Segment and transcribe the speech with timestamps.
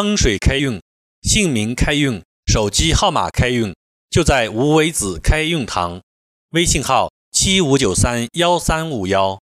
[0.00, 0.80] 风水开运、
[1.20, 3.74] 姓名开运、手机号码开运，
[4.08, 6.00] 就在无为子开运堂。
[6.52, 9.38] 微信号：七五九三幺三五幺。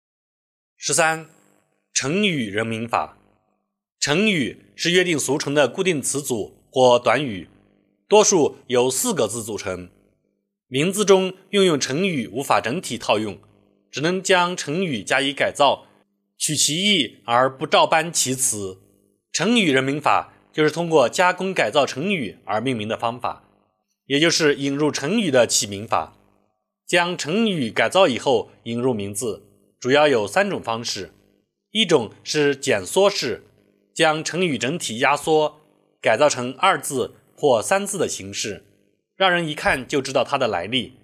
[0.78, 1.26] 十三，
[1.92, 3.18] 成语人名法。
[4.00, 7.50] 成语是约定俗成的固定词组或短语，
[8.08, 9.90] 多数由四个字组成。
[10.68, 13.38] 名字中运用成语无法整体套用，
[13.90, 15.86] 只能将成语加以改造，
[16.38, 18.78] 取其意而不照搬其词。
[19.30, 23.44] 成语人名法就是通过加工改造成语而命名的方法，
[24.06, 26.16] 也就是引入成语的起名法。
[26.86, 29.42] 将成语改造以后引入名字，
[29.78, 31.12] 主要有三种方式：
[31.72, 33.42] 一种是简缩式，
[33.94, 35.60] 将成语整体压缩，
[36.00, 38.64] 改造成二字或三字的形式，
[39.14, 40.94] 让人一看就知道它的来历，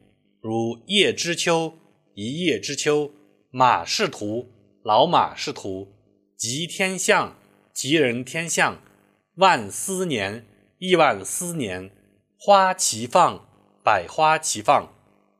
[0.40, 1.74] 如叶知秋、
[2.14, 3.10] 一叶知秋、
[3.50, 4.48] 马仕途、
[4.82, 5.92] 老马仕途、
[6.38, 7.36] 吉天象。
[7.74, 8.82] 吉人天相，
[9.36, 10.44] 万思年，
[10.76, 11.90] 亿万思年，
[12.36, 13.48] 花齐放，
[13.82, 14.92] 百花齐放，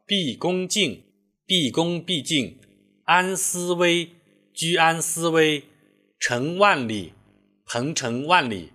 [0.06, 1.04] 毕恭敬，
[1.44, 2.58] 毕恭毕敬，
[3.04, 4.12] 安思危，
[4.54, 5.64] 居安思危，
[6.18, 7.12] 成万里，
[7.66, 8.72] 鹏程万里，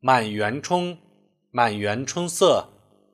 [0.00, 0.98] 满园春，
[1.52, 2.68] 满园春色，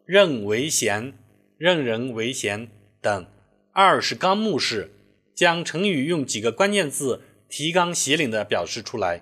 [0.07, 1.13] 任为贤，
[1.59, 2.71] 任人唯贤。
[3.03, 3.27] 等。
[3.73, 4.95] 二是纲目式，
[5.35, 7.21] 将成语用几个关键字
[7.51, 9.21] 提纲挈领地表示出来。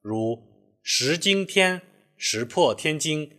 [0.00, 0.40] 如
[0.90, 1.82] 石惊天、
[2.16, 3.30] 石破天惊、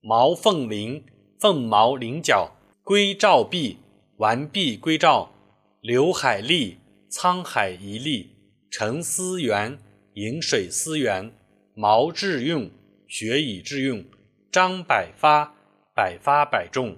[0.00, 1.04] 毛凤麟、
[1.38, 3.78] 凤毛麟角、归赵璧、
[4.16, 5.32] 完璧归赵、
[5.80, 8.26] 刘海利、沧海一粟、
[8.68, 9.78] 沉思源、
[10.14, 11.32] 饮水思源、
[11.76, 12.68] 毛致用、
[13.06, 14.04] 学以致用、
[14.50, 15.54] 张百发、
[15.94, 16.96] 百发百中、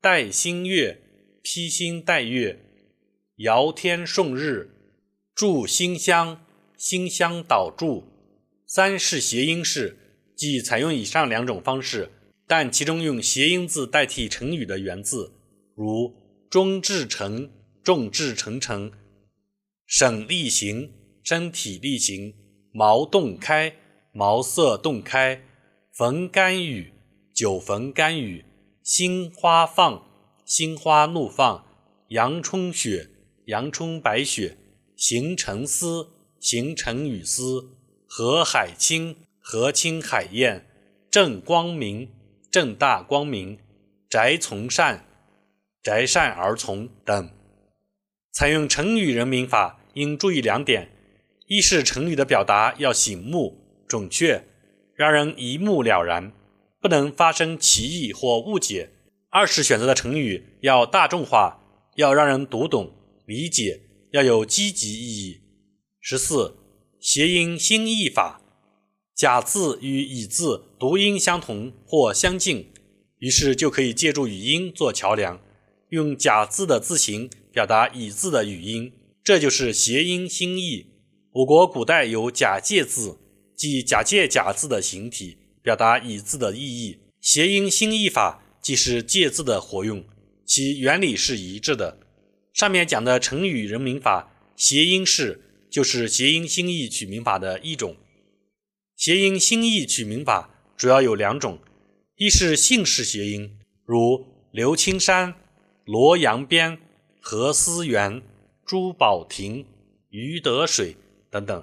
[0.00, 1.00] 戴新月、
[1.44, 2.58] 披星戴月、
[3.36, 4.68] 尧天送日、
[5.36, 6.44] 祝馨香、
[6.76, 8.15] 新香导祝。
[8.66, 9.96] 三是谐音式，
[10.34, 12.10] 即采用以上两种方式，
[12.48, 15.32] 但其中用谐音字代替成语的原字，
[15.76, 16.12] 如
[16.50, 17.48] 中至诚、
[17.84, 18.90] 众志成城、
[19.86, 20.92] 省力行、
[21.22, 22.34] 身体力行、
[22.72, 23.76] 茅洞开、
[24.12, 25.44] 茅塞洞开、
[25.92, 26.92] 逢甘雨、
[27.32, 28.44] 久逢甘雨、
[28.82, 30.04] 心花放、
[30.44, 31.64] 心花怒放、
[32.08, 33.08] 阳春雪、
[33.44, 34.58] 阳春白雪、
[34.96, 36.08] 行成思、
[36.40, 37.76] 行成雨丝。
[38.18, 40.62] 河海清，河清海晏；
[41.10, 42.08] 正光明，
[42.50, 43.58] 正大光明；
[44.08, 45.04] 宅从善，
[45.82, 47.28] 宅善而从等。
[48.32, 50.90] 采用成语人名法应注意两点：
[51.46, 54.42] 一是成语的表达要醒目、准确，
[54.94, 56.32] 让人一目了然，
[56.80, 58.88] 不能发生歧义或误解；
[59.28, 61.60] 二是选择的成语要大众化，
[61.96, 62.94] 要让人读懂、
[63.26, 65.42] 理解，要有积极意义。
[66.00, 66.65] 十四。
[67.06, 68.40] 谐音新义法，
[69.14, 72.72] 甲字与乙字读音相同或相近，
[73.20, 75.40] 于是就可以借助语音做桥梁，
[75.90, 78.90] 用甲字的字形表达乙字的语音，
[79.22, 80.86] 这就是谐音新义。
[81.30, 83.16] 我国古代有假借字，
[83.54, 86.98] 即假借甲字的形体表达乙字的意义。
[87.20, 90.04] 谐音新义法即是借字的活用，
[90.44, 92.00] 其原理是一致的。
[92.52, 95.42] 上面讲的成语人名法，谐音是。
[95.76, 97.96] 就是谐音新义取名法的一种。
[98.96, 101.58] 谐音新义取名法主要有两种，
[102.16, 105.34] 一是姓氏谐音，如刘青山、
[105.84, 106.78] 罗阳边、
[107.20, 108.22] 何思源、
[108.64, 109.66] 朱宝亭、
[110.08, 110.96] 余德水
[111.30, 111.60] 等等；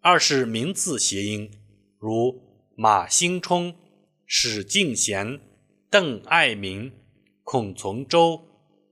[0.00, 1.50] 二是名字谐音，
[1.98, 2.40] 如
[2.74, 3.74] 马兴冲、
[4.24, 5.38] 史进贤、
[5.90, 6.90] 邓爱民、
[7.42, 8.40] 孔从周、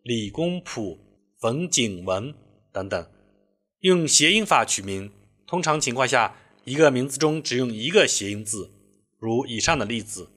[0.02, 0.98] 李公朴、
[1.40, 2.34] 冯景文
[2.70, 3.06] 等等。
[3.80, 5.12] 用谐音法取名，
[5.46, 6.34] 通常情况下，
[6.64, 8.72] 一个名字中只用一个谐音字，
[9.20, 10.30] 如以上的例子。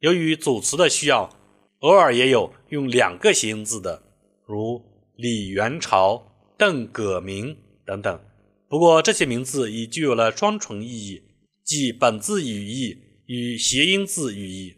[0.00, 1.30] 由于组词的需要，
[1.78, 4.02] 偶尔也有用两个谐音字的，
[4.44, 4.82] 如
[5.14, 7.56] 李元朝、邓葛明
[7.86, 8.20] 等等。
[8.68, 11.22] 不过这些名字已具有了双重意义，
[11.62, 14.74] 即本字语义与谐音字语义。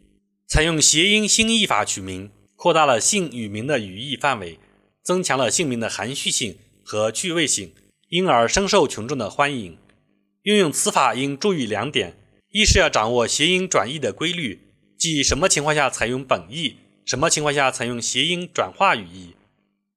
[0.47, 4.59] 采用谐音新译法取名，扩大了姓与名的语义范围，
[5.01, 7.73] 增强了姓名的含蓄性和趣味性。
[8.13, 9.75] 因而深受群众的欢迎。
[10.43, 12.15] 运用此法应注意两点：
[12.51, 14.59] 一是要掌握谐音转义的规律，
[14.99, 16.75] 即什么情况下采用本义，
[17.07, 19.33] 什么情况下采用谐音转化语义。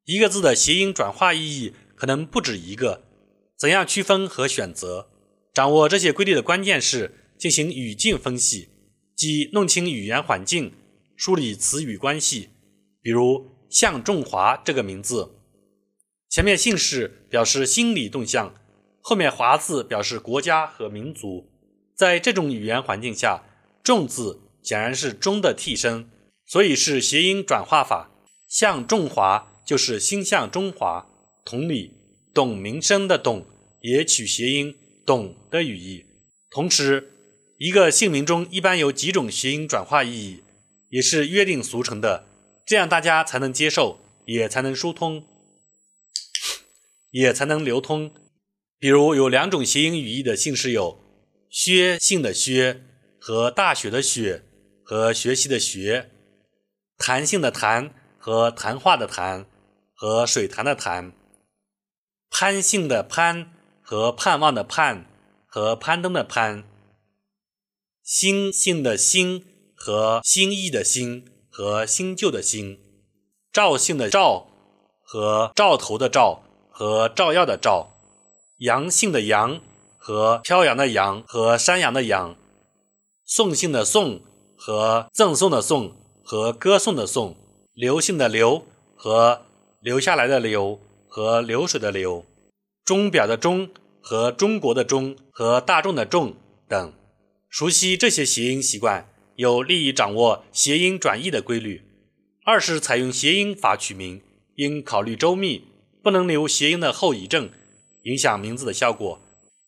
[0.06, 3.02] 一个字的谐音转化意义可能不止一个，
[3.58, 5.10] 怎样区分和选择？
[5.52, 8.70] 掌握这些规律的关键是进行语境分析，
[9.14, 10.72] 即弄清语言环境，
[11.18, 12.48] 梳理词语关系。
[13.02, 15.32] 比如向仲华这个名字。
[16.36, 18.54] 前面姓氏表示心理动向，
[19.00, 21.50] 后面华字表示国家和民族。
[21.94, 23.42] 在这种语言环境下，
[23.82, 26.10] 仲字显然是中的替身，
[26.44, 28.10] 所以是谐音转化法。
[28.46, 31.06] 向中华就是心向中华。
[31.42, 31.94] 同理，
[32.34, 33.46] 董明生的董
[33.80, 36.04] 也取谐音董的语义。
[36.50, 37.12] 同时，
[37.56, 40.42] 一个姓名中一般有几种谐音转化意义，
[40.90, 42.26] 也是约定俗成的，
[42.66, 45.24] 这样大家才能接受，也才能疏通，
[47.16, 48.12] 也才能流通。
[48.78, 51.00] 比如有两种谐音语义的姓氏有
[51.48, 52.82] 薛姓的薛
[53.18, 54.44] 和大雪的雪
[54.84, 56.10] 和学习的学，
[56.98, 59.46] 谭姓的谭和谈话的谈
[59.94, 61.14] 和水潭的潭，
[62.28, 65.06] 潘姓的潘和盼望的盼
[65.46, 66.64] 和攀登的攀，
[68.02, 69.42] 新姓的新
[69.74, 72.78] 和心意的心和新旧的新，
[73.50, 74.48] 赵姓的赵
[75.02, 76.42] 和兆头的兆
[76.78, 77.94] 和照耀的照。
[78.58, 79.62] 阳性的阳
[79.96, 82.36] 和飘扬的扬和山羊的羊，
[83.24, 84.20] 宋姓的宋
[84.58, 87.34] 和赠送的送和歌颂的颂，
[87.72, 89.46] 刘姓的刘和
[89.80, 90.78] 留下来的留
[91.08, 92.26] 和流水的流，
[92.84, 93.70] 钟表的钟
[94.02, 96.34] 和中国的中和大众的众
[96.68, 96.92] 等。
[97.48, 101.82] 熟悉这些谐音习惯，有利于掌握谐音转译的规律。
[102.44, 104.20] 二是采用谐音法取名，
[104.56, 105.64] 应考虑周密，
[106.06, 107.50] 不能留谐音的后遗症。
[108.04, 109.20] 影响名字的效果，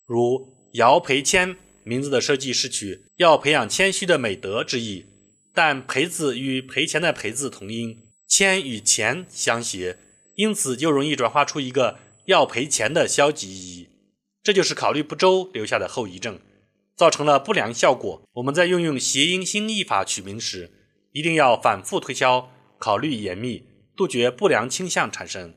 [0.06, 5.06] 如姚培谦名字的设计是取要培养谦虚的美德之意，
[5.52, 9.98] 但培字与赔钱的赔字同音，谦与钱相谐，
[10.36, 13.88] 因此就容易转化出一个要赔钱的消极意义。
[14.44, 16.38] 这就是考虑不周留下的后遗症，
[16.96, 18.22] 造成了不良效果。
[18.34, 20.70] 我们在运用谐音新译法取名时，
[21.10, 23.64] 一定要反复推敲，考虑严密，
[23.96, 25.52] 杜绝不良倾向产生。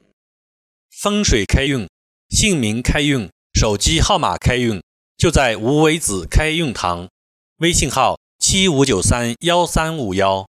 [0.91, 1.87] 风水开运。
[2.29, 4.81] 姓名开运，手机号码开运，
[5.17, 7.09] 就在无为子开运堂。
[7.57, 10.47] 微信号：七五九三幺三五幺。